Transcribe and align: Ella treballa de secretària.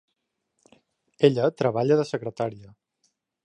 Ella 1.29 1.51
treballa 1.61 2.01
de 2.03 2.09
secretària. 2.15 2.75